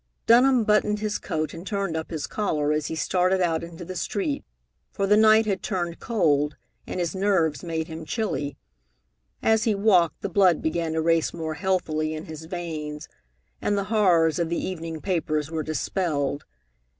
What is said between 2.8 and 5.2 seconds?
he started out into the street, for the